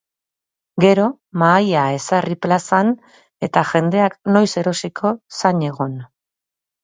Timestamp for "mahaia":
1.41-1.81